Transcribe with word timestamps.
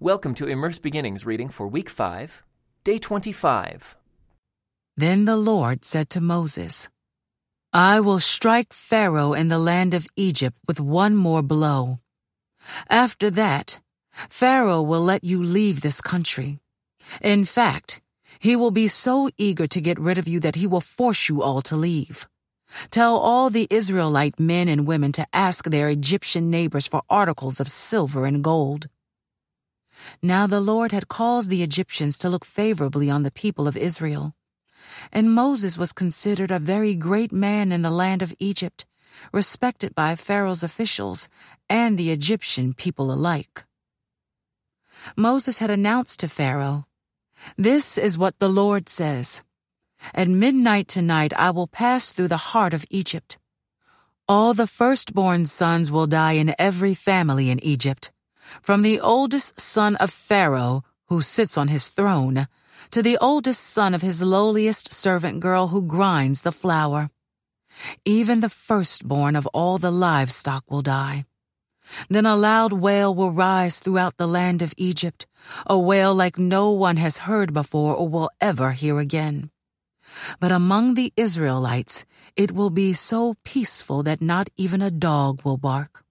Welcome 0.00 0.34
to 0.34 0.46
Immerse 0.46 0.78
Beginnings 0.78 1.24
reading 1.24 1.48
for 1.48 1.66
week 1.66 1.88
5, 1.88 2.42
day 2.84 2.98
25. 2.98 3.96
Then 4.94 5.24
the 5.24 5.36
Lord 5.38 5.86
said 5.86 6.10
to 6.10 6.20
Moses, 6.20 6.90
I 7.72 8.00
will 8.00 8.20
strike 8.20 8.74
Pharaoh 8.74 9.32
in 9.32 9.48
the 9.48 9.58
land 9.58 9.94
of 9.94 10.06
Egypt 10.14 10.58
with 10.68 10.80
one 10.80 11.16
more 11.16 11.40
blow. 11.40 12.00
After 12.90 13.30
that, 13.30 13.80
Pharaoh 14.28 14.82
will 14.82 15.00
let 15.00 15.24
you 15.24 15.42
leave 15.42 15.80
this 15.80 16.02
country. 16.02 16.58
In 17.22 17.46
fact, 17.46 18.02
he 18.38 18.54
will 18.54 18.70
be 18.70 18.88
so 18.88 19.30
eager 19.38 19.66
to 19.66 19.80
get 19.80 19.98
rid 19.98 20.18
of 20.18 20.28
you 20.28 20.40
that 20.40 20.56
he 20.56 20.66
will 20.66 20.82
force 20.82 21.30
you 21.30 21.40
all 21.40 21.62
to 21.62 21.74
leave. 21.74 22.28
Tell 22.90 23.16
all 23.16 23.48
the 23.48 23.66
Israelite 23.70 24.38
men 24.38 24.68
and 24.68 24.86
women 24.86 25.12
to 25.12 25.26
ask 25.32 25.64
their 25.64 25.88
Egyptian 25.88 26.50
neighbors 26.50 26.86
for 26.86 27.00
articles 27.08 27.60
of 27.60 27.68
silver 27.68 28.26
and 28.26 28.44
gold. 28.44 28.88
Now 30.22 30.46
the 30.46 30.60
Lord 30.60 30.92
had 30.92 31.08
caused 31.08 31.50
the 31.50 31.62
Egyptians 31.62 32.18
to 32.18 32.28
look 32.28 32.44
favorably 32.44 33.10
on 33.10 33.22
the 33.22 33.30
people 33.30 33.68
of 33.68 33.76
Israel. 33.76 34.34
And 35.12 35.34
Moses 35.34 35.76
was 35.78 35.92
considered 35.92 36.50
a 36.50 36.58
very 36.58 36.94
great 36.94 37.32
man 37.32 37.72
in 37.72 37.82
the 37.82 37.90
land 37.90 38.22
of 38.22 38.34
Egypt, 38.38 38.86
respected 39.32 39.94
by 39.94 40.14
Pharaoh's 40.14 40.62
officials 40.62 41.28
and 41.68 41.98
the 41.98 42.10
Egyptian 42.10 42.74
people 42.74 43.12
alike. 43.12 43.64
Moses 45.16 45.58
had 45.58 45.70
announced 45.70 46.20
to 46.20 46.28
Pharaoh, 46.28 46.86
This 47.56 47.98
is 47.98 48.18
what 48.18 48.38
the 48.38 48.48
Lord 48.48 48.88
says. 48.88 49.42
At 50.14 50.28
midnight 50.28 50.88
tonight 50.88 51.32
I 51.36 51.50
will 51.50 51.66
pass 51.66 52.12
through 52.12 52.28
the 52.28 52.52
heart 52.52 52.74
of 52.74 52.84
Egypt. 52.90 53.38
All 54.28 54.54
the 54.54 54.66
firstborn 54.66 55.46
sons 55.46 55.90
will 55.90 56.06
die 56.06 56.32
in 56.32 56.54
every 56.58 56.94
family 56.94 57.50
in 57.50 57.62
Egypt 57.62 58.10
from 58.62 58.82
the 58.82 59.00
oldest 59.00 59.60
son 59.60 59.96
of 59.96 60.10
Pharaoh, 60.10 60.84
who 61.08 61.20
sits 61.22 61.56
on 61.56 61.68
his 61.68 61.88
throne, 61.88 62.48
to 62.90 63.02
the 63.02 63.18
oldest 63.18 63.60
son 63.60 63.94
of 63.94 64.02
his 64.02 64.22
lowliest 64.22 64.92
servant 64.92 65.40
girl 65.40 65.68
who 65.68 65.82
grinds 65.82 66.42
the 66.42 66.52
flour. 66.52 67.10
Even 68.04 68.40
the 68.40 68.48
firstborn 68.48 69.36
of 69.36 69.46
all 69.48 69.78
the 69.78 69.90
livestock 69.90 70.64
will 70.70 70.82
die. 70.82 71.26
Then 72.08 72.26
a 72.26 72.36
loud 72.36 72.72
wail 72.72 73.14
will 73.14 73.30
rise 73.30 73.78
throughout 73.78 74.16
the 74.16 74.26
land 74.26 74.62
of 74.62 74.74
Egypt, 74.76 75.26
a 75.66 75.78
wail 75.78 76.14
like 76.14 76.38
no 76.38 76.70
one 76.70 76.96
has 76.96 77.18
heard 77.18 77.52
before 77.52 77.94
or 77.94 78.08
will 78.08 78.30
ever 78.40 78.72
hear 78.72 78.98
again. 78.98 79.50
But 80.40 80.52
among 80.52 80.94
the 80.94 81.12
Israelites, 81.16 82.04
it 82.34 82.52
will 82.52 82.70
be 82.70 82.92
so 82.92 83.36
peaceful 83.44 84.02
that 84.04 84.20
not 84.20 84.48
even 84.56 84.82
a 84.82 84.90
dog 84.90 85.42
will 85.44 85.58
bark. 85.58 86.05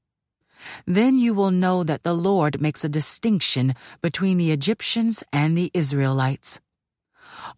Then 0.86 1.18
you 1.18 1.34
will 1.34 1.52
know 1.52 1.84
that 1.84 2.04
the 2.04 2.14
Lord 2.14 2.62
makes 2.62 2.84
a 2.84 2.90
distinction 2.90 3.76
between 4.02 4.38
the 4.38 4.52
Egyptians 4.52 5.24
and 5.32 5.58
the 5.58 5.72
Israelites. 5.74 6.60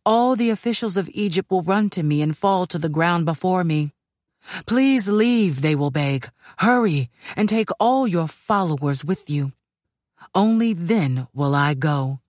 All 0.06 0.36
the 0.36 0.50
officials 0.50 0.98
of 0.98 1.10
Egypt 1.14 1.50
will 1.50 1.62
run 1.62 1.90
to 1.92 2.04
me 2.04 2.22
and 2.22 2.36
fall 2.36 2.66
to 2.68 2.78
the 2.78 2.90
ground 2.90 3.26
before 3.26 3.64
me. 3.64 3.94
Please 4.66 5.10
leave, 5.10 5.62
they 5.62 5.76
will 5.76 5.92
beg. 5.92 6.30
Hurry, 6.60 7.10
and 7.36 7.50
take 7.50 7.70
all 7.80 8.08
your 8.08 8.28
followers 8.28 9.04
with 9.04 9.30
you. 9.30 9.52
Only 10.34 10.74
then 10.74 11.28
will 11.34 11.56
I 11.56 11.74
go. 11.74 12.20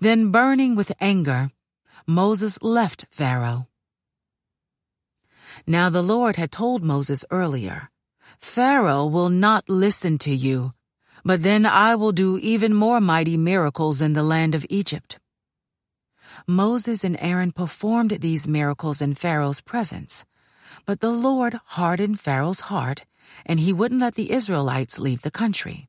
Then, 0.00 0.30
burning 0.30 0.76
with 0.76 0.92
anger, 1.00 1.50
Moses 2.06 2.58
left 2.62 3.06
Pharaoh. 3.10 3.68
Now 5.66 5.90
the 5.90 6.02
Lord 6.02 6.36
had 6.36 6.52
told 6.52 6.82
Moses 6.82 7.24
earlier 7.30 7.90
Pharaoh 8.38 9.06
will 9.06 9.30
not 9.30 9.68
listen 9.68 10.18
to 10.18 10.34
you, 10.34 10.74
but 11.24 11.42
then 11.42 11.66
I 11.66 11.94
will 11.94 12.12
do 12.12 12.38
even 12.38 12.72
more 12.74 13.00
mighty 13.00 13.36
miracles 13.36 14.00
in 14.00 14.12
the 14.12 14.22
land 14.22 14.54
of 14.54 14.66
Egypt. 14.70 15.18
Moses 16.46 17.04
and 17.04 17.16
Aaron 17.20 17.52
performed 17.52 18.10
these 18.10 18.46
miracles 18.46 19.00
in 19.00 19.14
Pharaoh's 19.14 19.60
presence, 19.60 20.24
but 20.86 21.00
the 21.00 21.10
Lord 21.10 21.58
hardened 21.64 22.20
Pharaoh's 22.20 22.60
heart, 22.60 23.04
and 23.44 23.60
he 23.60 23.72
wouldn't 23.72 24.00
let 24.00 24.14
the 24.14 24.30
Israelites 24.30 24.98
leave 24.98 25.22
the 25.22 25.30
country. 25.30 25.88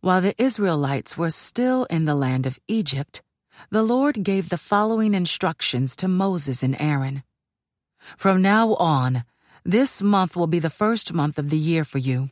While 0.00 0.20
the 0.20 0.40
Israelites 0.40 1.16
were 1.16 1.30
still 1.30 1.84
in 1.84 2.04
the 2.04 2.14
land 2.14 2.46
of 2.46 2.58
Egypt, 2.68 3.22
the 3.70 3.82
Lord 3.82 4.22
gave 4.22 4.48
the 4.48 4.58
following 4.58 5.14
instructions 5.14 5.96
to 5.96 6.08
Moses 6.08 6.62
and 6.62 6.76
Aaron. 6.80 7.22
From 8.16 8.40
now 8.40 8.74
on, 8.74 9.24
this 9.68 10.00
month 10.00 10.34
will 10.34 10.46
be 10.46 10.58
the 10.58 10.70
first 10.70 11.12
month 11.12 11.38
of 11.38 11.50
the 11.50 11.58
year 11.58 11.84
for 11.84 11.98
you. 11.98 12.30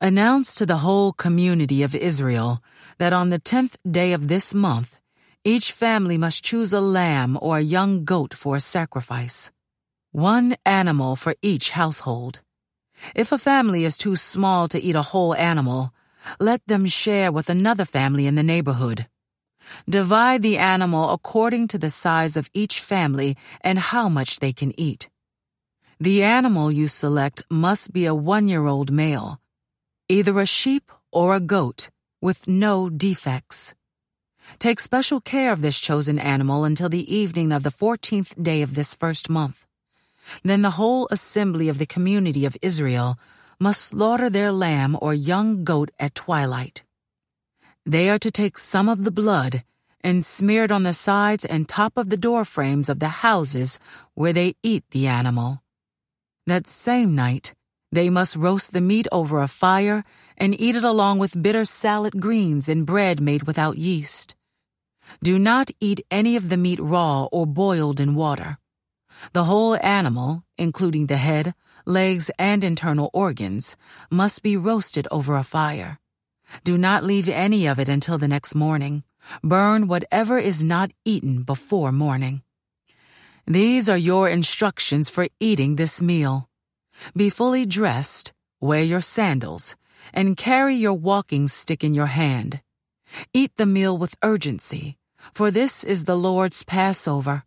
Announce 0.00 0.52
to 0.56 0.66
the 0.66 0.78
whole 0.78 1.12
community 1.12 1.84
of 1.84 1.94
Israel 1.94 2.60
that 2.98 3.12
on 3.12 3.30
the 3.30 3.38
tenth 3.38 3.76
day 3.88 4.12
of 4.12 4.26
this 4.26 4.52
month, 4.52 4.98
each 5.44 5.70
family 5.70 6.18
must 6.18 6.42
choose 6.42 6.72
a 6.72 6.80
lamb 6.80 7.38
or 7.40 7.56
a 7.56 7.70
young 7.76 8.04
goat 8.04 8.34
for 8.34 8.56
a 8.56 8.66
sacrifice. 8.74 9.52
One 10.10 10.56
animal 10.66 11.14
for 11.14 11.36
each 11.40 11.70
household. 11.70 12.40
If 13.14 13.30
a 13.30 13.38
family 13.38 13.84
is 13.84 13.96
too 13.96 14.16
small 14.16 14.66
to 14.66 14.82
eat 14.82 14.96
a 14.96 15.10
whole 15.14 15.36
animal, 15.36 15.94
let 16.40 16.66
them 16.66 16.86
share 16.86 17.30
with 17.30 17.48
another 17.48 17.84
family 17.84 18.26
in 18.26 18.34
the 18.34 18.42
neighborhood. 18.42 19.06
Divide 19.88 20.42
the 20.42 20.58
animal 20.58 21.10
according 21.10 21.68
to 21.68 21.78
the 21.78 21.90
size 21.90 22.36
of 22.36 22.50
each 22.52 22.80
family 22.80 23.36
and 23.60 23.78
how 23.78 24.08
much 24.08 24.40
they 24.40 24.52
can 24.52 24.74
eat. 24.80 25.08
The 25.98 26.22
animal 26.22 26.70
you 26.70 26.88
select 26.88 27.42
must 27.50 27.90
be 27.90 28.04
a 28.04 28.14
one 28.14 28.48
year 28.48 28.66
old 28.66 28.92
male, 28.92 29.40
either 30.10 30.38
a 30.38 30.44
sheep 30.44 30.92
or 31.10 31.34
a 31.34 31.40
goat, 31.40 31.88
with 32.20 32.46
no 32.46 32.90
defects. 32.90 33.72
Take 34.58 34.78
special 34.78 35.22
care 35.22 35.52
of 35.52 35.62
this 35.62 35.80
chosen 35.80 36.18
animal 36.18 36.64
until 36.64 36.90
the 36.90 37.14
evening 37.14 37.50
of 37.50 37.62
the 37.62 37.70
fourteenth 37.70 38.34
day 38.40 38.60
of 38.60 38.74
this 38.74 38.94
first 38.94 39.30
month. 39.30 39.66
Then 40.42 40.60
the 40.60 40.76
whole 40.76 41.08
assembly 41.10 41.70
of 41.70 41.78
the 41.78 41.86
community 41.86 42.44
of 42.44 42.58
Israel 42.60 43.18
must 43.58 43.80
slaughter 43.80 44.28
their 44.28 44.52
lamb 44.52 44.98
or 45.00 45.14
young 45.14 45.64
goat 45.64 45.90
at 45.98 46.14
twilight. 46.14 46.84
They 47.86 48.10
are 48.10 48.18
to 48.18 48.30
take 48.30 48.58
some 48.58 48.90
of 48.90 49.04
the 49.04 49.10
blood 49.10 49.64
and 50.02 50.26
smear 50.26 50.64
it 50.64 50.70
on 50.70 50.82
the 50.82 50.92
sides 50.92 51.46
and 51.46 51.66
top 51.66 51.96
of 51.96 52.10
the 52.10 52.18
door 52.18 52.44
frames 52.44 52.90
of 52.90 52.98
the 52.98 53.24
houses 53.24 53.78
where 54.12 54.34
they 54.34 54.56
eat 54.62 54.84
the 54.90 55.06
animal. 55.06 55.62
That 56.46 56.68
same 56.68 57.16
night, 57.16 57.54
they 57.90 58.08
must 58.08 58.36
roast 58.36 58.72
the 58.72 58.80
meat 58.80 59.08
over 59.10 59.40
a 59.40 59.48
fire 59.48 60.04
and 60.36 60.58
eat 60.60 60.76
it 60.76 60.84
along 60.84 61.18
with 61.18 61.42
bitter 61.42 61.64
salad 61.64 62.20
greens 62.20 62.68
and 62.68 62.86
bread 62.86 63.20
made 63.20 63.44
without 63.44 63.78
yeast. 63.78 64.36
Do 65.22 65.38
not 65.38 65.72
eat 65.80 66.06
any 66.10 66.36
of 66.36 66.48
the 66.48 66.56
meat 66.56 66.78
raw 66.78 67.24
or 67.32 67.46
boiled 67.46 67.98
in 67.98 68.14
water. 68.14 68.58
The 69.32 69.44
whole 69.44 69.76
animal, 69.82 70.44
including 70.56 71.06
the 71.06 71.16
head, 71.16 71.54
legs, 71.84 72.30
and 72.38 72.62
internal 72.62 73.10
organs, 73.12 73.76
must 74.10 74.42
be 74.42 74.56
roasted 74.56 75.08
over 75.10 75.36
a 75.36 75.42
fire. 75.42 75.98
Do 76.62 76.78
not 76.78 77.02
leave 77.02 77.28
any 77.28 77.66
of 77.66 77.80
it 77.80 77.88
until 77.88 78.18
the 78.18 78.28
next 78.28 78.54
morning. 78.54 79.02
Burn 79.42 79.88
whatever 79.88 80.38
is 80.38 80.62
not 80.62 80.92
eaten 81.04 81.42
before 81.42 81.90
morning. 81.90 82.42
These 83.48 83.88
are 83.88 83.96
your 83.96 84.28
instructions 84.28 85.08
for 85.08 85.28
eating 85.38 85.76
this 85.76 86.02
meal. 86.02 86.48
Be 87.16 87.30
fully 87.30 87.64
dressed, 87.64 88.32
wear 88.60 88.82
your 88.82 89.00
sandals, 89.00 89.76
and 90.12 90.36
carry 90.36 90.74
your 90.74 90.94
walking 90.94 91.46
stick 91.46 91.84
in 91.84 91.94
your 91.94 92.06
hand. 92.06 92.60
Eat 93.32 93.52
the 93.56 93.64
meal 93.64 93.96
with 93.96 94.16
urgency, 94.24 94.98
for 95.32 95.52
this 95.52 95.84
is 95.84 96.06
the 96.06 96.16
Lord's 96.16 96.64
Passover. 96.64 97.44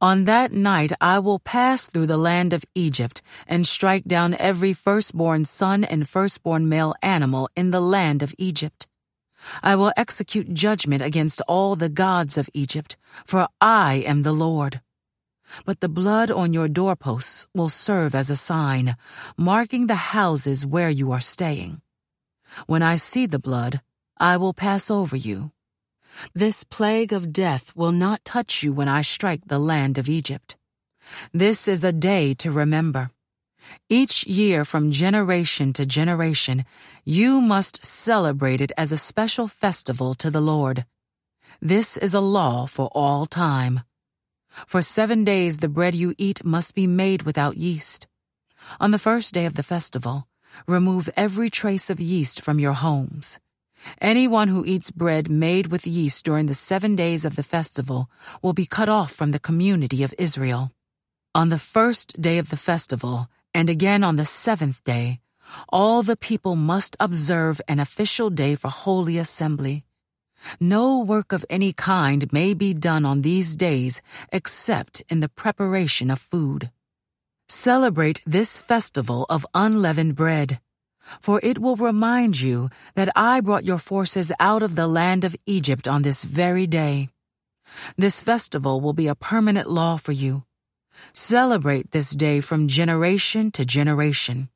On 0.00 0.24
that 0.24 0.52
night 0.52 0.92
I 0.98 1.18
will 1.18 1.40
pass 1.40 1.88
through 1.88 2.06
the 2.06 2.16
land 2.16 2.54
of 2.54 2.64
Egypt 2.74 3.20
and 3.46 3.66
strike 3.66 4.04
down 4.04 4.34
every 4.38 4.72
firstborn 4.72 5.44
son 5.44 5.84
and 5.84 6.08
firstborn 6.08 6.70
male 6.70 6.94
animal 7.02 7.50
in 7.54 7.70
the 7.70 7.82
land 7.82 8.22
of 8.22 8.34
Egypt. 8.38 8.86
I 9.62 9.76
will 9.76 9.92
execute 9.94 10.54
judgment 10.54 11.02
against 11.02 11.42
all 11.46 11.76
the 11.76 11.90
gods 11.90 12.38
of 12.38 12.48
Egypt, 12.54 12.96
for 13.26 13.48
I 13.60 13.96
am 14.06 14.22
the 14.22 14.32
Lord. 14.32 14.80
But 15.64 15.80
the 15.80 15.88
blood 15.88 16.30
on 16.30 16.52
your 16.52 16.68
doorposts 16.68 17.46
will 17.54 17.68
serve 17.68 18.14
as 18.14 18.30
a 18.30 18.36
sign, 18.36 18.96
marking 19.36 19.86
the 19.86 20.12
houses 20.12 20.66
where 20.66 20.90
you 20.90 21.12
are 21.12 21.20
staying. 21.20 21.80
When 22.66 22.82
I 22.82 22.96
see 22.96 23.26
the 23.26 23.38
blood, 23.38 23.80
I 24.18 24.36
will 24.36 24.54
pass 24.54 24.90
over 24.90 25.16
you. 25.16 25.52
This 26.34 26.64
plague 26.64 27.12
of 27.12 27.32
death 27.32 27.74
will 27.76 27.92
not 27.92 28.24
touch 28.24 28.62
you 28.62 28.72
when 28.72 28.88
I 28.88 29.02
strike 29.02 29.46
the 29.46 29.58
land 29.58 29.98
of 29.98 30.08
Egypt. 30.08 30.56
This 31.32 31.68
is 31.68 31.84
a 31.84 31.92
day 31.92 32.34
to 32.34 32.50
remember. 32.50 33.10
Each 33.88 34.26
year 34.26 34.64
from 34.64 34.90
generation 34.90 35.72
to 35.74 35.86
generation, 35.86 36.64
you 37.04 37.40
must 37.40 37.84
celebrate 37.84 38.60
it 38.60 38.72
as 38.76 38.92
a 38.92 38.96
special 38.96 39.48
festival 39.48 40.14
to 40.14 40.30
the 40.30 40.40
Lord. 40.40 40.86
This 41.60 41.96
is 41.96 42.14
a 42.14 42.20
law 42.20 42.66
for 42.66 42.88
all 42.92 43.26
time. 43.26 43.80
For 44.66 44.80
seven 44.80 45.24
days 45.24 45.58
the 45.58 45.68
bread 45.68 45.94
you 45.94 46.14
eat 46.16 46.44
must 46.44 46.74
be 46.74 46.86
made 46.86 47.22
without 47.22 47.56
yeast. 47.56 48.06
On 48.80 48.90
the 48.90 48.98
first 48.98 49.34
day 49.34 49.44
of 49.44 49.54
the 49.54 49.62
festival, 49.62 50.26
remove 50.66 51.10
every 51.16 51.50
trace 51.50 51.90
of 51.90 52.00
yeast 52.00 52.40
from 52.40 52.58
your 52.58 52.72
homes. 52.72 53.38
Anyone 54.00 54.48
who 54.48 54.64
eats 54.64 54.90
bread 54.90 55.30
made 55.30 55.68
with 55.68 55.86
yeast 55.86 56.24
during 56.24 56.46
the 56.46 56.54
seven 56.54 56.96
days 56.96 57.24
of 57.24 57.36
the 57.36 57.42
festival 57.42 58.10
will 58.42 58.52
be 58.52 58.66
cut 58.66 58.88
off 58.88 59.12
from 59.12 59.30
the 59.30 59.38
community 59.38 60.02
of 60.02 60.14
Israel. 60.18 60.72
On 61.34 61.50
the 61.50 61.58
first 61.58 62.20
day 62.20 62.38
of 62.38 62.50
the 62.50 62.56
festival, 62.56 63.28
and 63.54 63.70
again 63.70 64.02
on 64.02 64.16
the 64.16 64.24
seventh 64.24 64.82
day, 64.84 65.20
all 65.68 66.02
the 66.02 66.16
people 66.16 66.56
must 66.56 66.96
observe 66.98 67.60
an 67.68 67.78
official 67.78 68.30
day 68.30 68.54
for 68.54 68.68
holy 68.68 69.18
assembly. 69.18 69.85
No 70.60 70.98
work 70.98 71.32
of 71.32 71.44
any 71.48 71.72
kind 71.72 72.32
may 72.32 72.54
be 72.54 72.74
done 72.74 73.04
on 73.04 73.22
these 73.22 73.56
days 73.56 74.02
except 74.32 75.02
in 75.08 75.20
the 75.20 75.28
preparation 75.28 76.10
of 76.10 76.20
food. 76.20 76.70
Celebrate 77.48 78.20
this 78.26 78.58
festival 78.58 79.26
of 79.28 79.46
unleavened 79.54 80.16
bread, 80.16 80.60
for 81.20 81.38
it 81.42 81.58
will 81.58 81.76
remind 81.76 82.40
you 82.40 82.70
that 82.94 83.08
I 83.14 83.40
brought 83.40 83.64
your 83.64 83.78
forces 83.78 84.32
out 84.40 84.62
of 84.62 84.74
the 84.74 84.88
land 84.88 85.24
of 85.24 85.36
Egypt 85.46 85.86
on 85.86 86.02
this 86.02 86.24
very 86.24 86.66
day. 86.66 87.08
This 87.96 88.20
festival 88.20 88.80
will 88.80 88.92
be 88.92 89.06
a 89.06 89.14
permanent 89.14 89.70
law 89.70 89.96
for 89.96 90.12
you. 90.12 90.44
Celebrate 91.12 91.90
this 91.90 92.10
day 92.10 92.40
from 92.40 92.68
generation 92.68 93.50
to 93.52 93.64
generation. 93.64 94.48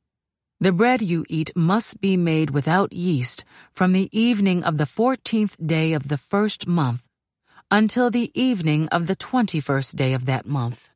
The 0.61 0.71
bread 0.71 1.01
you 1.01 1.25
eat 1.27 1.49
must 1.55 1.99
be 2.01 2.15
made 2.15 2.51
without 2.51 2.93
yeast 2.93 3.43
from 3.73 3.93
the 3.93 4.09
evening 4.13 4.63
of 4.63 4.77
the 4.77 4.85
fourteenth 4.85 5.57
day 5.57 5.93
of 5.93 6.07
the 6.07 6.19
first 6.19 6.67
month 6.67 7.07
until 7.71 8.11
the 8.11 8.29
evening 8.39 8.87
of 8.89 9.07
the 9.07 9.15
twenty-first 9.15 9.95
day 9.95 10.13
of 10.13 10.27
that 10.27 10.45
month. 10.45 10.91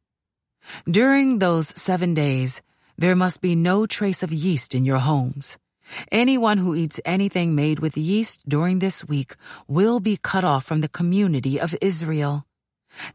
During 0.86 1.40
those 1.40 1.74
seven 1.74 2.14
days, 2.14 2.62
there 2.96 3.16
must 3.16 3.42
be 3.42 3.56
no 3.56 3.88
trace 3.88 4.22
of 4.22 4.32
yeast 4.32 4.76
in 4.76 4.86
your 4.86 5.00
homes. 5.00 5.58
Anyone 6.12 6.60
who 6.60 6.76
eats 6.76 7.02
anything 7.04 7.56
made 7.56 7.80
with 7.80 7.98
yeast 7.98 8.48
during 8.48 8.78
this 8.78 9.04
week 9.04 9.34
will 9.68 10.00
be 10.00 10.16
cut 10.22 10.44
off 10.44 10.64
from 10.64 10.82
the 10.82 10.96
community 11.00 11.60
of 11.60 11.74
Israel. 11.82 12.46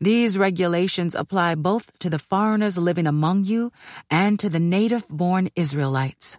These 0.01 0.39
regulations 0.39 1.15
apply 1.15 1.55
both 1.55 1.97
to 2.01 2.11
the 2.11 2.19
foreigners 2.19 2.79
living 2.79 3.07
among 3.07 3.45
you 3.45 3.73
and 4.11 4.39
to 4.39 4.49
the 4.49 4.61
native 4.61 5.09
born 5.09 5.51
Israelites. 5.57 6.39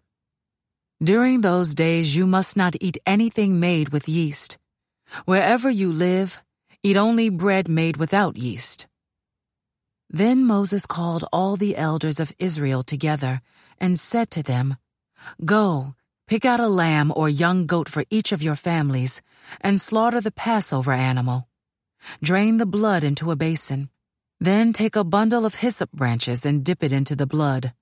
During 1.03 1.41
those 1.41 1.73
days, 1.73 2.15
you 2.15 2.27
must 2.27 2.55
not 2.55 2.75
eat 2.79 2.97
anything 3.05 3.59
made 3.59 3.89
with 3.89 4.07
yeast. 4.07 4.57
Wherever 5.25 5.69
you 5.69 5.91
live, 5.91 6.43
eat 6.83 6.95
only 6.95 7.29
bread 7.29 7.67
made 7.67 7.97
without 7.97 8.37
yeast. 8.37 8.87
Then 10.09 10.45
Moses 10.45 10.85
called 10.85 11.25
all 11.31 11.55
the 11.55 11.77
elders 11.77 12.19
of 12.19 12.33
Israel 12.37 12.83
together 12.83 13.41
and 13.79 13.97
said 13.99 14.29
to 14.31 14.43
them, 14.43 14.77
Go, 15.43 15.95
pick 16.27 16.45
out 16.45 16.59
a 16.59 16.67
lamb 16.67 17.11
or 17.15 17.29
young 17.29 17.65
goat 17.65 17.89
for 17.89 18.03
each 18.09 18.31
of 18.31 18.43
your 18.43 18.55
families, 18.55 19.21
and 19.61 19.79
slaughter 19.79 20.21
the 20.21 20.31
Passover 20.31 20.91
animal. 20.91 21.47
Drain 22.21 22.57
the 22.57 22.65
blood 22.65 23.03
into 23.03 23.31
a 23.31 23.35
basin. 23.35 23.89
Then 24.39 24.73
take 24.73 24.95
a 24.95 25.03
bundle 25.03 25.45
of 25.45 25.55
hyssop 25.55 25.91
branches 25.91 26.45
and 26.45 26.63
dip 26.63 26.83
it 26.83 26.91
into 26.91 27.15
the 27.15 27.27
blood. 27.27 27.73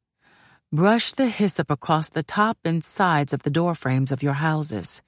Brush 0.72 1.14
the 1.14 1.28
hyssop 1.28 1.72
across 1.72 2.10
the 2.10 2.22
top 2.22 2.58
and 2.64 2.84
sides 2.84 3.34
of 3.34 3.44
the 3.44 3.50
door 3.50 3.74
frames 3.74 4.12
of 4.12 4.22
your 4.22 4.34
houses, 4.34 5.02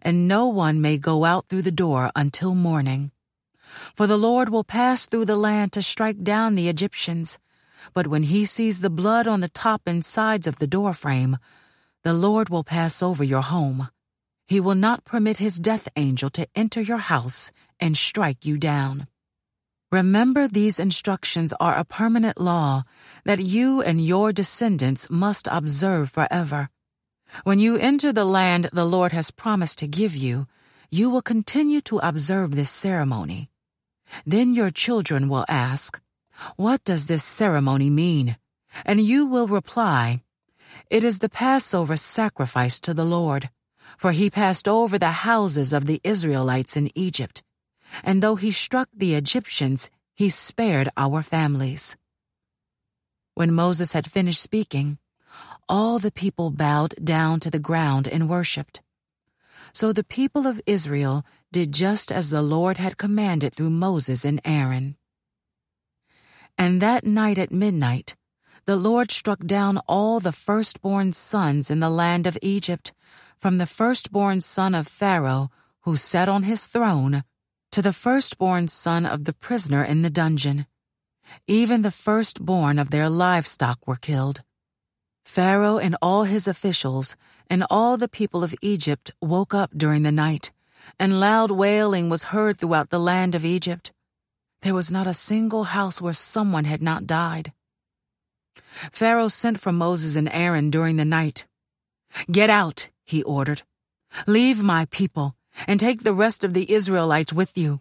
and 0.00 0.28
no 0.28 0.46
one 0.46 0.80
may 0.80 0.96
go 0.96 1.24
out 1.24 1.48
through 1.48 1.62
the 1.62 1.70
door 1.70 2.12
until 2.14 2.54
morning. 2.54 3.10
For 3.96 4.06
the 4.06 4.18
Lord 4.18 4.48
will 4.48 4.64
pass 4.64 5.06
through 5.06 5.24
the 5.24 5.36
land 5.36 5.72
to 5.72 5.82
strike 5.82 6.22
down 6.22 6.54
the 6.54 6.68
Egyptians. 6.68 7.38
But 7.94 8.06
when 8.06 8.24
he 8.24 8.44
sees 8.44 8.80
the 8.80 8.90
blood 8.90 9.26
on 9.26 9.40
the 9.40 9.48
top 9.48 9.82
and 9.86 10.04
sides 10.04 10.46
of 10.46 10.58
the 10.58 10.66
door 10.66 10.92
frame, 10.92 11.38
the 12.04 12.14
Lord 12.14 12.48
will 12.48 12.64
pass 12.64 13.02
over 13.02 13.24
your 13.24 13.42
home. 13.42 13.88
He 14.52 14.60
will 14.60 14.74
not 14.74 15.06
permit 15.06 15.38
his 15.38 15.58
death 15.58 15.88
angel 15.96 16.28
to 16.28 16.46
enter 16.54 16.82
your 16.82 16.98
house 16.98 17.50
and 17.80 17.96
strike 17.96 18.44
you 18.44 18.58
down. 18.58 19.06
Remember 19.90 20.46
these 20.46 20.78
instructions 20.78 21.54
are 21.58 21.74
a 21.74 21.86
permanent 21.86 22.38
law 22.38 22.82
that 23.24 23.38
you 23.38 23.80
and 23.80 24.04
your 24.04 24.30
descendants 24.30 25.08
must 25.08 25.48
observe 25.50 26.10
forever. 26.10 26.68
When 27.44 27.60
you 27.60 27.78
enter 27.78 28.12
the 28.12 28.26
land 28.26 28.68
the 28.74 28.84
Lord 28.84 29.12
has 29.12 29.30
promised 29.30 29.78
to 29.78 29.88
give 29.88 30.14
you, 30.14 30.46
you 30.90 31.08
will 31.08 31.22
continue 31.22 31.80
to 31.88 32.00
observe 32.00 32.54
this 32.54 32.68
ceremony. 32.68 33.48
Then 34.26 34.52
your 34.52 34.68
children 34.68 35.30
will 35.30 35.46
ask, 35.48 35.98
What 36.56 36.84
does 36.84 37.06
this 37.06 37.24
ceremony 37.24 37.88
mean? 37.88 38.36
And 38.84 39.00
you 39.00 39.24
will 39.24 39.46
reply, 39.46 40.20
It 40.90 41.04
is 41.04 41.20
the 41.20 41.30
Passover 41.30 41.96
sacrifice 41.96 42.78
to 42.80 42.92
the 42.92 43.06
Lord 43.06 43.48
for 43.96 44.12
he 44.12 44.30
passed 44.30 44.66
over 44.68 44.98
the 44.98 45.24
houses 45.26 45.72
of 45.72 45.86
the 45.86 46.00
Israelites 46.04 46.76
in 46.76 46.90
Egypt, 46.94 47.42
and 48.02 48.22
though 48.22 48.36
he 48.36 48.50
struck 48.50 48.88
the 48.94 49.14
Egyptians, 49.14 49.90
he 50.14 50.28
spared 50.30 50.88
our 50.96 51.22
families. 51.22 51.96
When 53.34 53.52
Moses 53.52 53.92
had 53.92 54.10
finished 54.10 54.42
speaking, 54.42 54.98
all 55.68 55.98
the 55.98 56.12
people 56.12 56.50
bowed 56.50 56.94
down 57.02 57.40
to 57.40 57.50
the 57.50 57.58
ground 57.58 58.06
and 58.06 58.28
worshipped. 58.28 58.82
So 59.72 59.92
the 59.92 60.04
people 60.04 60.46
of 60.46 60.60
Israel 60.66 61.24
did 61.50 61.72
just 61.72 62.12
as 62.12 62.28
the 62.28 62.42
Lord 62.42 62.76
had 62.76 62.98
commanded 62.98 63.54
through 63.54 63.70
Moses 63.70 64.24
and 64.24 64.40
Aaron. 64.44 64.96
And 66.58 66.82
that 66.82 67.04
night 67.04 67.38
at 67.38 67.52
midnight, 67.52 68.14
the 68.66 68.76
Lord 68.76 69.10
struck 69.10 69.40
down 69.46 69.78
all 69.88 70.20
the 70.20 70.32
firstborn 70.32 71.14
sons 71.14 71.70
in 71.70 71.80
the 71.80 71.90
land 71.90 72.26
of 72.26 72.38
Egypt, 72.42 72.92
from 73.42 73.58
the 73.58 73.66
firstborn 73.66 74.40
son 74.40 74.72
of 74.72 74.86
Pharaoh, 74.86 75.50
who 75.80 75.96
sat 75.96 76.28
on 76.28 76.44
his 76.44 76.66
throne, 76.66 77.24
to 77.72 77.82
the 77.82 77.92
firstborn 77.92 78.68
son 78.68 79.04
of 79.04 79.24
the 79.24 79.32
prisoner 79.32 79.82
in 79.82 80.02
the 80.02 80.10
dungeon. 80.10 80.64
Even 81.48 81.82
the 81.82 81.90
firstborn 81.90 82.78
of 82.78 82.90
their 82.90 83.08
livestock 83.08 83.84
were 83.84 83.96
killed. 83.96 84.42
Pharaoh 85.24 85.78
and 85.78 85.96
all 86.00 86.22
his 86.22 86.46
officials 86.46 87.16
and 87.50 87.64
all 87.68 87.96
the 87.96 88.06
people 88.06 88.44
of 88.44 88.54
Egypt 88.62 89.10
woke 89.20 89.54
up 89.54 89.72
during 89.76 90.04
the 90.04 90.12
night, 90.12 90.52
and 91.00 91.18
loud 91.18 91.50
wailing 91.50 92.08
was 92.08 92.30
heard 92.30 92.58
throughout 92.58 92.90
the 92.90 93.00
land 93.00 93.34
of 93.34 93.44
Egypt. 93.44 93.90
There 94.60 94.74
was 94.74 94.92
not 94.92 95.08
a 95.08 95.14
single 95.14 95.64
house 95.64 96.00
where 96.00 96.12
someone 96.12 96.66
had 96.66 96.80
not 96.80 97.08
died. 97.08 97.52
Pharaoh 98.92 99.26
sent 99.26 99.60
for 99.60 99.72
Moses 99.72 100.14
and 100.14 100.28
Aaron 100.32 100.70
during 100.70 100.96
the 100.96 101.04
night. 101.04 101.44
Get 102.30 102.48
out, 102.48 102.90
he 103.12 103.22
ordered. 103.22 103.62
Leave 104.26 104.62
my 104.62 104.84
people 104.86 105.36
and 105.66 105.78
take 105.78 106.02
the 106.02 106.12
rest 106.12 106.44
of 106.44 106.52
the 106.52 106.70
Israelites 106.70 107.32
with 107.32 107.56
you. 107.56 107.80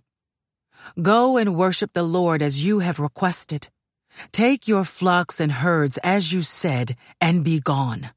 Go 1.02 1.38
and 1.38 1.56
worship 1.56 1.94
the 1.94 2.04
Lord 2.04 2.42
as 2.42 2.64
you 2.64 2.80
have 2.80 3.00
requested. 3.00 3.70
Take 4.32 4.68
your 4.68 4.84
flocks 4.84 5.40
and 5.40 5.52
herds 5.64 5.98
as 6.04 6.34
you 6.34 6.42
said 6.42 6.96
and 7.20 7.44
be 7.44 7.60
gone. 7.60 8.12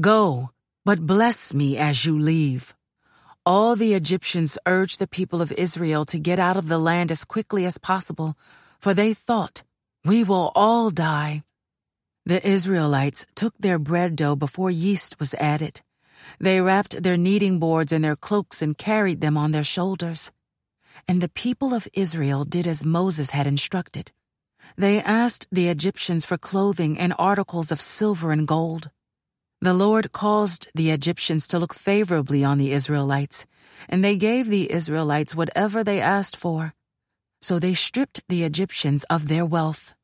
Go, 0.00 0.50
but 0.84 1.06
bless 1.06 1.52
me 1.52 1.76
as 1.76 2.04
you 2.04 2.18
leave. 2.18 2.74
All 3.44 3.76
the 3.76 3.94
Egyptians 3.94 4.58
urged 4.66 4.98
the 4.98 5.06
people 5.06 5.40
of 5.40 5.52
Israel 5.52 6.04
to 6.06 6.18
get 6.18 6.38
out 6.38 6.56
of 6.56 6.68
the 6.68 6.78
land 6.78 7.12
as 7.12 7.24
quickly 7.24 7.64
as 7.64 7.78
possible, 7.78 8.36
for 8.80 8.94
they 8.94 9.14
thought, 9.14 9.62
We 10.04 10.24
will 10.24 10.52
all 10.54 10.90
die. 10.90 11.42
The 12.24 12.44
Israelites 12.46 13.24
took 13.36 13.54
their 13.58 13.78
bread 13.78 14.16
dough 14.16 14.34
before 14.34 14.70
yeast 14.70 15.20
was 15.20 15.34
added. 15.34 15.80
They 16.38 16.60
wrapped 16.60 17.02
their 17.02 17.16
kneading 17.16 17.58
boards 17.58 17.92
in 17.92 18.02
their 18.02 18.16
cloaks 18.16 18.62
and 18.62 18.76
carried 18.76 19.20
them 19.20 19.36
on 19.36 19.52
their 19.52 19.64
shoulders. 19.64 20.30
And 21.08 21.20
the 21.20 21.28
people 21.28 21.74
of 21.74 21.88
Israel 21.92 22.44
did 22.44 22.66
as 22.66 22.84
Moses 22.84 23.30
had 23.30 23.46
instructed. 23.46 24.12
They 24.76 25.00
asked 25.00 25.46
the 25.52 25.68
Egyptians 25.68 26.24
for 26.24 26.38
clothing 26.38 26.98
and 26.98 27.14
articles 27.18 27.70
of 27.70 27.80
silver 27.80 28.32
and 28.32 28.46
gold. 28.46 28.90
The 29.60 29.74
Lord 29.74 30.12
caused 30.12 30.68
the 30.74 30.90
Egyptians 30.90 31.46
to 31.48 31.58
look 31.58 31.72
favorably 31.72 32.44
on 32.44 32.58
the 32.58 32.72
Israelites, 32.72 33.46
and 33.88 34.04
they 34.04 34.16
gave 34.16 34.48
the 34.48 34.70
Israelites 34.70 35.34
whatever 35.34 35.82
they 35.82 36.00
asked 36.00 36.36
for. 36.36 36.74
So 37.40 37.58
they 37.58 37.74
stripped 37.74 38.20
the 38.28 38.44
Egyptians 38.44 39.04
of 39.04 39.28
their 39.28 39.46
wealth. 39.46 39.94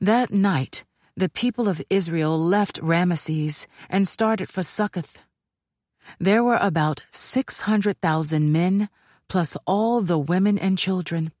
That 0.00 0.32
night, 0.32 0.84
the 1.18 1.30
people 1.30 1.66
of 1.66 1.80
Israel 1.88 2.38
left 2.38 2.78
Rameses 2.82 3.66
and 3.88 4.06
started 4.06 4.50
for 4.50 4.62
Succoth. 4.62 5.18
There 6.20 6.44
were 6.44 6.58
about 6.60 7.04
600,000 7.10 8.52
men, 8.52 8.90
plus 9.28 9.56
all 9.66 10.02
the 10.02 10.18
women 10.18 10.58
and 10.58 10.76
children. 10.76 11.32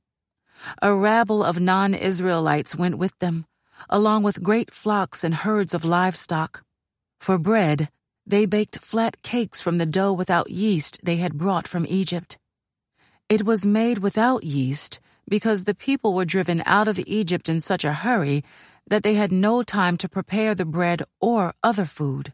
A 0.80 0.94
rabble 0.94 1.44
of 1.44 1.60
non 1.60 1.92
Israelites 1.92 2.74
went 2.74 2.96
with 2.96 3.18
them, 3.18 3.44
along 3.90 4.22
with 4.22 4.42
great 4.42 4.72
flocks 4.72 5.22
and 5.22 5.34
herds 5.34 5.74
of 5.74 5.84
livestock. 5.84 6.64
For 7.20 7.36
bread, 7.36 7.90
they 8.26 8.46
baked 8.46 8.80
flat 8.80 9.22
cakes 9.22 9.60
from 9.60 9.76
the 9.76 9.86
dough 9.86 10.12
without 10.12 10.50
yeast 10.50 11.00
they 11.02 11.16
had 11.16 11.36
brought 11.36 11.68
from 11.68 11.84
Egypt. 11.86 12.38
It 13.28 13.44
was 13.44 13.66
made 13.66 13.98
without 13.98 14.42
yeast 14.42 15.00
because 15.28 15.64
the 15.64 15.74
people 15.74 16.14
were 16.14 16.24
driven 16.24 16.62
out 16.64 16.88
of 16.88 16.98
Egypt 17.06 17.48
in 17.48 17.60
such 17.60 17.84
a 17.84 17.92
hurry 17.92 18.42
that 18.88 19.02
they 19.02 19.14
had 19.14 19.32
no 19.32 19.62
time 19.62 19.96
to 19.98 20.08
prepare 20.08 20.54
the 20.54 20.64
bread 20.64 21.02
or 21.20 21.54
other 21.62 21.84
food. 21.84 22.32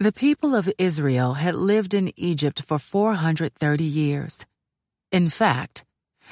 The 0.00 0.12
people 0.12 0.54
of 0.54 0.72
Israel 0.76 1.34
had 1.34 1.54
lived 1.54 1.94
in 1.94 2.12
Egypt 2.16 2.62
for 2.62 2.78
430 2.78 3.84
years. 3.84 4.46
In 5.12 5.28
fact, 5.28 5.84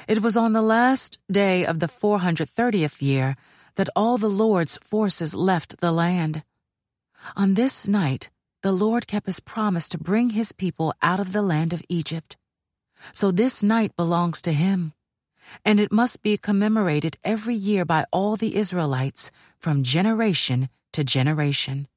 it 0.07 0.21
was 0.21 0.35
on 0.35 0.53
the 0.53 0.61
last 0.61 1.19
day 1.31 1.65
of 1.65 1.79
the 1.79 1.87
430th 1.87 3.01
year 3.01 3.35
that 3.75 3.89
all 3.95 4.17
the 4.17 4.29
Lord's 4.29 4.77
forces 4.77 5.33
left 5.33 5.79
the 5.79 5.91
land. 5.91 6.43
On 7.35 7.53
this 7.53 7.87
night, 7.87 8.29
the 8.61 8.71
Lord 8.71 9.07
kept 9.07 9.27
his 9.27 9.39
promise 9.39 9.89
to 9.89 9.97
bring 9.97 10.31
his 10.31 10.51
people 10.51 10.93
out 11.01 11.19
of 11.19 11.31
the 11.31 11.41
land 11.41 11.73
of 11.73 11.83
Egypt. 11.89 12.37
So 13.11 13.31
this 13.31 13.63
night 13.63 13.95
belongs 13.95 14.41
to 14.43 14.53
him, 14.53 14.93
and 15.65 15.79
it 15.79 15.91
must 15.91 16.21
be 16.21 16.37
commemorated 16.37 17.17
every 17.23 17.55
year 17.55 17.85
by 17.85 18.05
all 18.11 18.35
the 18.35 18.55
Israelites 18.55 19.31
from 19.59 19.83
generation 19.83 20.69
to 20.93 21.03
generation. 21.03 21.87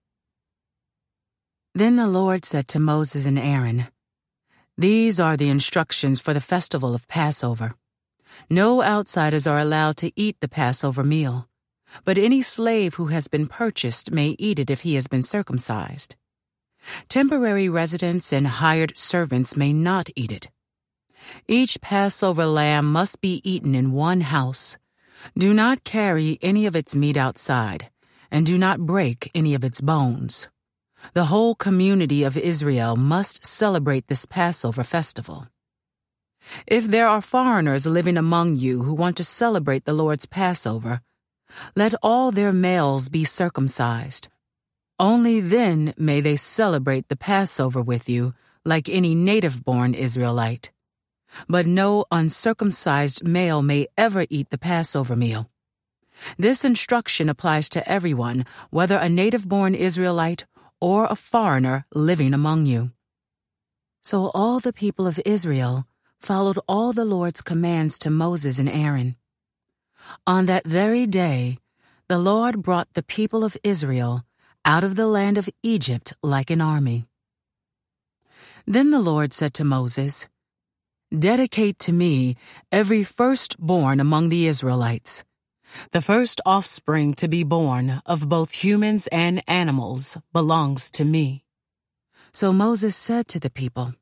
Then 1.74 1.96
the 1.96 2.06
Lord 2.06 2.44
said 2.44 2.68
to 2.68 2.78
Moses 2.78 3.26
and 3.26 3.38
Aaron, 3.38 3.88
These 4.78 5.20
are 5.20 5.36
the 5.36 5.50
instructions 5.50 6.20
for 6.20 6.32
the 6.32 6.40
festival 6.40 6.94
of 6.94 7.08
Passover. 7.08 7.74
No 8.48 8.82
outsiders 8.82 9.46
are 9.46 9.58
allowed 9.58 9.96
to 9.98 10.12
eat 10.16 10.36
the 10.40 10.48
Passover 10.48 11.04
meal, 11.04 11.48
but 12.04 12.18
any 12.18 12.40
slave 12.40 12.94
who 12.94 13.06
has 13.06 13.28
been 13.28 13.46
purchased 13.46 14.10
may 14.10 14.36
eat 14.38 14.58
it 14.58 14.70
if 14.70 14.82
he 14.82 14.94
has 14.94 15.06
been 15.06 15.22
circumcised. 15.22 16.16
Temporary 17.08 17.68
residents 17.68 18.32
and 18.32 18.46
hired 18.46 18.96
servants 18.96 19.56
may 19.56 19.72
not 19.72 20.08
eat 20.14 20.32
it. 20.32 20.48
Each 21.48 21.80
Passover 21.80 22.46
lamb 22.46 22.92
must 22.92 23.20
be 23.20 23.40
eaten 23.44 23.74
in 23.74 23.92
one 23.92 24.20
house. 24.20 24.78
Do 25.36 25.54
not 25.54 25.84
carry 25.84 26.38
any 26.42 26.66
of 26.66 26.76
its 26.76 26.94
meat 26.94 27.16
outside, 27.16 27.90
and 28.30 28.46
do 28.46 28.58
not 28.58 28.86
break 28.86 29.30
any 29.34 29.54
of 29.54 29.64
its 29.64 29.80
bones. 29.80 30.48
The 31.14 31.26
whole 31.26 31.54
community 31.54 32.24
of 32.24 32.36
Israel 32.36 32.96
must 32.96 33.44
celebrate 33.44 34.08
this 34.08 34.26
Passover 34.26 34.82
festival. 34.82 35.48
If 36.66 36.86
there 36.86 37.08
are 37.08 37.20
foreigners 37.20 37.86
living 37.86 38.16
among 38.16 38.56
you 38.56 38.82
who 38.82 38.94
want 38.94 39.16
to 39.16 39.24
celebrate 39.24 39.84
the 39.84 39.92
Lord's 39.92 40.26
Passover, 40.26 41.00
let 41.74 41.94
all 42.02 42.30
their 42.30 42.52
males 42.52 43.08
be 43.08 43.24
circumcised. 43.24 44.28
Only 44.98 45.40
then 45.40 45.92
may 45.96 46.20
they 46.20 46.36
celebrate 46.36 47.08
the 47.08 47.16
Passover 47.16 47.82
with 47.82 48.08
you 48.08 48.34
like 48.64 48.88
any 48.88 49.14
native 49.14 49.64
born 49.64 49.94
Israelite. 49.94 50.72
But 51.48 51.66
no 51.66 52.04
uncircumcised 52.10 53.24
male 53.26 53.62
may 53.62 53.88
ever 53.96 54.26
eat 54.30 54.50
the 54.50 54.58
Passover 54.58 55.16
meal. 55.16 55.50
This 56.38 56.64
instruction 56.64 57.28
applies 57.28 57.68
to 57.70 57.86
everyone, 57.88 58.46
whether 58.70 58.96
a 58.96 59.08
native 59.08 59.48
born 59.48 59.74
Israelite 59.74 60.46
or 60.80 61.06
a 61.06 61.16
foreigner 61.16 61.86
living 61.94 62.32
among 62.34 62.66
you. 62.66 62.92
So 64.02 64.30
all 64.34 64.60
the 64.60 64.72
people 64.72 65.06
of 65.06 65.20
Israel 65.24 65.86
followed 66.20 66.58
all 66.68 66.92
the 66.92 67.04
Lord's 67.04 67.42
commands 67.42 67.98
to 68.00 68.10
Moses 68.10 68.58
and 68.58 68.68
Aaron. 68.68 69.16
On 70.26 70.46
that 70.46 70.66
very 70.66 71.06
day, 71.06 71.58
the 72.08 72.18
Lord 72.18 72.62
brought 72.62 72.92
the 72.94 73.02
people 73.02 73.44
of 73.44 73.56
Israel 73.64 74.24
out 74.64 74.84
of 74.84 74.96
the 74.96 75.06
land 75.06 75.38
of 75.38 75.48
Egypt 75.62 76.14
like 76.22 76.50
an 76.50 76.60
army. 76.60 77.06
Then 78.66 78.90
the 78.90 79.00
Lord 79.00 79.32
said 79.32 79.54
to 79.54 79.64
Moses, 79.64 80.28
Dedicate 81.10 81.78
to 81.80 81.92
me 81.92 82.36
every 82.72 83.04
firstborn 83.04 84.00
among 84.00 84.28
the 84.28 84.46
Israelites 84.46 85.24
the 85.92 86.02
first 86.02 86.40
offspring 86.46 87.14
to 87.14 87.28
be 87.28 87.42
born 87.42 88.02
of 88.06 88.28
both 88.28 88.64
humans 88.64 89.06
and 89.08 89.42
animals 89.48 90.18
belongs 90.32 90.90
to 90.92 91.04
me. 91.04 91.44
So 92.32 92.52
Moses 92.52 92.96
said 92.96 93.28
to 93.28 93.40
the 93.40 93.50
people, 93.50 93.94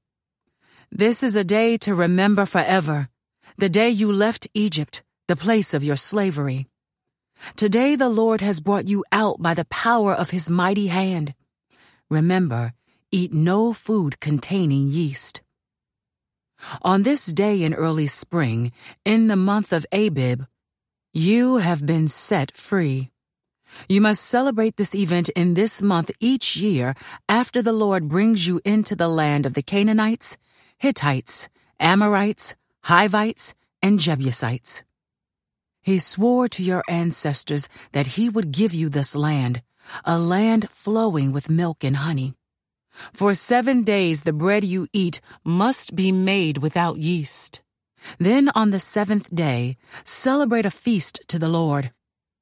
This 0.91 1.23
is 1.23 1.37
a 1.37 1.45
day 1.45 1.77
to 1.79 1.95
remember 1.95 2.47
forever, 2.47 3.09
the 3.57 3.69
day 3.69 3.91
you 3.91 4.13
left 4.13 4.49
Egypt, 4.55 5.03
the 5.29 5.37
place 5.37 5.75
of 5.75 5.85
your 5.85 5.97
slavery. 5.97 6.67
Today 7.57 7.97
the 7.97 8.09
Lord 8.09 8.41
has 8.41 8.61
brought 8.61 8.89
you 8.89 9.05
out 9.13 9.43
by 9.43 9.55
the 9.55 9.67
power 9.67 10.15
of 10.15 10.31
his 10.31 10.51
mighty 10.51 10.89
hand. 10.89 11.35
Remember, 12.11 12.73
eat 13.11 13.33
no 13.33 13.73
food 13.73 14.21
containing 14.21 14.89
yeast. 14.89 15.43
On 16.83 17.03
this 17.03 17.27
day 17.27 17.63
in 17.63 17.75
early 17.75 18.07
spring, 18.07 18.73
in 19.05 19.27
the 19.29 19.37
month 19.37 19.73
of 19.73 19.87
Abib, 19.93 20.45
you 21.13 21.59
have 21.59 21.87
been 21.87 22.09
set 22.09 22.57
free. 22.57 23.11
You 23.89 24.01
must 24.01 24.25
celebrate 24.25 24.77
this 24.77 24.95
event 24.95 25.29
in 25.31 25.55
this 25.55 25.83
month 25.83 26.11
each 26.21 26.57
year 26.57 26.95
after 27.29 27.63
the 27.63 27.73
Lord 27.73 28.09
brings 28.09 28.47
you 28.47 28.61
into 28.65 28.95
the 28.95 29.09
land 29.09 29.47
of 29.47 29.55
the 29.55 29.63
Canaanites, 29.63 30.37
Hittites, 30.79 31.49
Amorites, 31.81 32.55
Hivites, 32.85 33.55
and 33.83 33.99
Jebusites. 33.99 34.83
He 35.83 35.99
swore 35.99 36.49
to 36.49 36.63
your 36.63 36.83
ancestors 36.89 37.69
that 37.93 38.17
he 38.17 38.29
would 38.29 38.53
give 38.53 38.73
you 38.73 38.89
this 38.89 39.15
land, 39.15 39.63
a 40.05 40.19
land 40.19 40.69
flowing 40.71 41.31
with 41.33 41.51
milk 41.51 41.85
and 41.85 41.97
honey. 41.97 42.35
For 43.13 43.35
seven 43.35 43.83
days 43.83 44.23
the 44.23 44.33
bread 44.33 44.65
you 44.65 44.87
eat 44.93 45.21
must 45.45 45.95
be 45.95 46.13
made 46.13 46.59
without 46.59 46.99
yeast. 46.99 47.61
Then 48.19 48.51
on 48.55 48.71
the 48.71 48.79
seventh 48.79 49.35
day, 49.35 49.77
celebrate 50.05 50.67
a 50.67 50.71
feast 50.71 51.21
to 51.29 51.39
the 51.39 51.49
Lord. 51.49 51.93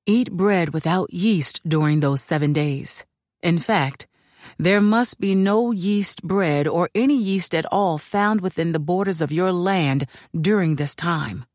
Eat 0.06 0.32
bread 0.32 0.75
without 0.75 1.12
yeast 1.12 1.61
during 1.66 2.00
those 2.00 2.21
seven 2.21 2.52
days. 2.52 3.04
In 3.42 3.59
fact, 3.59 4.06
there 4.59 4.80
must 4.80 5.21
be 5.21 5.35
no 5.35 5.71
yeast 5.71 6.23
bread 6.23 6.66
or 6.66 6.90
any 6.94 7.16
yeast 7.16 7.54
at 7.54 7.66
all 7.66 7.99
found 7.99 8.40
within 8.40 8.73
the 8.73 8.78
borders 8.78 9.23
of 9.23 9.32
your 9.32 9.52
land 9.52 10.06
during 10.38 10.76
this 10.76 10.94
time. 10.94 11.47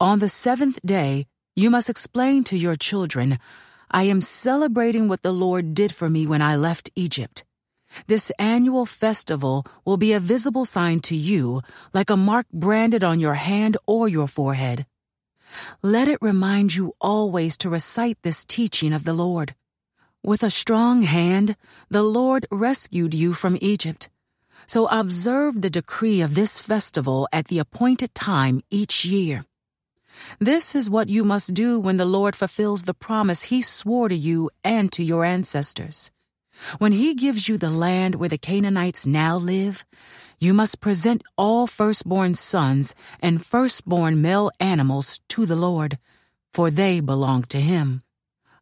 On 0.00 0.18
the 0.18 0.28
seventh 0.28 0.78
day, 0.84 1.26
you 1.54 1.70
must 1.70 1.88
explain 1.88 2.44
to 2.44 2.56
your 2.56 2.76
children, 2.76 3.38
I 3.90 4.04
am 4.04 4.20
celebrating 4.20 5.08
what 5.08 5.22
the 5.22 5.32
Lord 5.32 5.72
did 5.72 5.94
for 5.94 6.10
me 6.10 6.26
when 6.26 6.42
I 6.42 6.56
left 6.56 6.90
Egypt. 6.94 7.44
This 8.06 8.30
annual 8.38 8.86
festival 8.86 9.66
will 9.84 9.96
be 9.96 10.12
a 10.12 10.20
visible 10.20 10.64
sign 10.64 11.00
to 11.00 11.16
you, 11.16 11.62
like 11.92 12.10
a 12.10 12.16
mark 12.16 12.46
branded 12.52 13.02
on 13.02 13.20
your 13.20 13.34
hand 13.34 13.76
or 13.86 14.08
your 14.08 14.28
forehead. 14.28 14.86
Let 15.82 16.08
it 16.08 16.18
remind 16.20 16.74
you 16.74 16.94
always 17.00 17.56
to 17.58 17.70
recite 17.70 18.18
this 18.22 18.44
teaching 18.44 18.92
of 18.92 19.04
the 19.04 19.14
Lord. 19.14 19.54
With 20.22 20.42
a 20.42 20.50
strong 20.50 21.02
hand, 21.02 21.56
the 21.88 22.02
Lord 22.02 22.46
rescued 22.50 23.14
you 23.14 23.32
from 23.32 23.56
Egypt. 23.60 24.08
So 24.66 24.86
observe 24.86 25.62
the 25.62 25.70
decree 25.70 26.20
of 26.20 26.34
this 26.34 26.58
festival 26.58 27.28
at 27.32 27.46
the 27.46 27.60
appointed 27.60 28.14
time 28.14 28.62
each 28.70 29.04
year. 29.04 29.44
This 30.40 30.74
is 30.74 30.90
what 30.90 31.08
you 31.08 31.24
must 31.24 31.54
do 31.54 31.78
when 31.78 31.98
the 31.98 32.04
Lord 32.04 32.34
fulfills 32.34 32.84
the 32.84 32.94
promise 32.94 33.44
he 33.44 33.62
swore 33.62 34.08
to 34.08 34.16
you 34.16 34.50
and 34.64 34.90
to 34.92 35.04
your 35.04 35.24
ancestors. 35.24 36.10
When 36.78 36.92
he 36.92 37.14
gives 37.14 37.48
you 37.48 37.58
the 37.58 37.70
land 37.70 38.14
where 38.16 38.28
the 38.28 38.38
Canaanites 38.38 39.06
now 39.06 39.36
live, 39.36 39.84
you 40.38 40.52
must 40.52 40.80
present 40.80 41.22
all 41.36 41.66
firstborn 41.66 42.34
sons 42.34 42.94
and 43.20 43.44
firstborn 43.44 44.20
male 44.20 44.50
animals 44.60 45.20
to 45.28 45.46
the 45.46 45.56
Lord, 45.56 45.98
for 46.52 46.70
they 46.70 47.00
belong 47.00 47.44
to 47.44 47.60
him. 47.60 48.02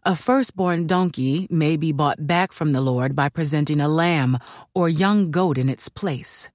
A 0.04 0.14
firstborn 0.14 0.86
donkey 0.86 1.46
may 1.50 1.76
be 1.76 1.90
bought 1.90 2.26
back 2.26 2.52
from 2.52 2.72
the 2.72 2.82
Lord 2.82 3.16
by 3.16 3.28
presenting 3.28 3.80
a 3.80 3.88
lamb 3.88 4.38
or 4.74 4.88
young 4.88 5.30
goat 5.30 5.56
in 5.56 5.68
its 5.68 5.88
place. 5.88 6.50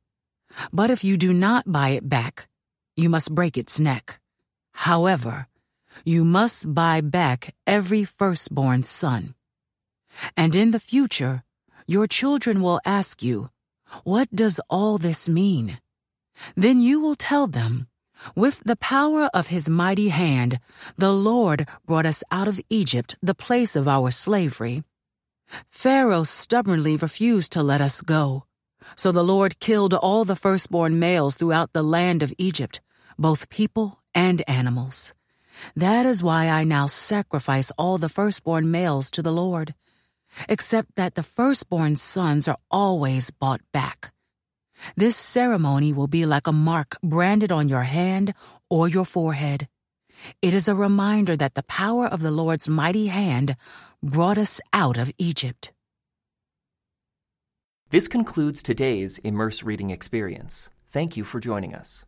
But 0.71 0.91
if 0.91 1.03
you 1.03 1.17
do 1.17 1.33
not 1.33 1.71
buy 1.71 1.89
it 1.89 2.07
back, 2.07 2.47
you 2.95 3.09
must 3.09 3.33
break 3.33 3.57
its 3.57 3.79
neck. 3.79 4.19
However, 4.73 5.47
you 6.05 6.23
must 6.23 6.73
buy 6.73 7.01
back 7.01 7.55
every 7.65 8.03
firstborn 8.03 8.83
son. 8.83 9.33
And 10.35 10.55
in 10.55 10.71
the 10.71 10.79
future, 10.79 11.43
your 11.87 12.07
children 12.07 12.61
will 12.61 12.79
ask 12.85 13.23
you, 13.23 13.49
What 14.03 14.29
does 14.33 14.59
all 14.69 14.97
this 14.97 15.27
mean? 15.27 15.79
Then 16.55 16.81
you 16.81 16.99
will 16.99 17.15
tell 17.15 17.47
them, 17.47 17.87
With 18.35 18.61
the 18.63 18.75
power 18.75 19.29
of 19.33 19.47
his 19.47 19.69
mighty 19.69 20.09
hand, 20.09 20.59
the 20.97 21.13
Lord 21.13 21.67
brought 21.85 22.05
us 22.05 22.23
out 22.31 22.47
of 22.47 22.61
Egypt, 22.69 23.15
the 23.21 23.35
place 23.35 23.75
of 23.75 23.87
our 23.87 24.11
slavery. 24.11 24.83
Pharaoh 25.71 26.25
stubbornly 26.25 26.95
refused 26.95 27.51
to 27.53 27.63
let 27.63 27.81
us 27.81 28.01
go. 28.01 28.45
So 28.95 29.11
the 29.11 29.23
Lord 29.23 29.59
killed 29.59 29.93
all 29.93 30.25
the 30.25 30.35
firstborn 30.35 30.99
males 30.99 31.35
throughout 31.35 31.73
the 31.73 31.83
land 31.83 32.23
of 32.23 32.33
Egypt, 32.37 32.81
both 33.17 33.49
people 33.49 33.99
and 34.13 34.47
animals. 34.47 35.13
That 35.75 36.05
is 36.05 36.23
why 36.23 36.47
I 36.47 36.63
now 36.63 36.87
sacrifice 36.87 37.71
all 37.77 37.97
the 37.97 38.09
firstborn 38.09 38.71
males 38.71 39.11
to 39.11 39.21
the 39.21 39.33
Lord 39.33 39.73
except 40.47 40.95
that 40.95 41.15
the 41.15 41.23
firstborn 41.23 41.95
sons 41.95 42.47
are 42.47 42.57
always 42.69 43.31
bought 43.31 43.61
back. 43.73 44.11
This 44.95 45.17
ceremony 45.17 45.93
will 45.93 46.07
be 46.07 46.25
like 46.25 46.47
a 46.47 46.53
mark 46.53 46.95
branded 47.03 47.51
on 47.51 47.67
your 47.67 47.83
hand 47.83 48.33
or 48.69 48.87
your 48.87 49.05
forehead. 49.05 49.67
It 50.41 50.53
is 50.53 50.67
a 50.67 50.75
reminder 50.75 51.35
that 51.37 51.55
the 51.55 51.63
power 51.63 52.07
of 52.07 52.21
the 52.21 52.31
Lord's 52.31 52.67
mighty 52.67 53.07
hand 53.07 53.55
brought 54.03 54.37
us 54.37 54.61
out 54.73 54.97
of 54.97 55.11
Egypt. 55.17 55.71
This 57.89 58.07
concludes 58.07 58.61
today's 58.61 59.17
Immerse 59.19 59.63
Reading 59.63 59.89
experience. 59.89 60.69
Thank 60.91 61.17
you 61.17 61.23
for 61.23 61.39
joining 61.39 61.73
us. 61.73 62.05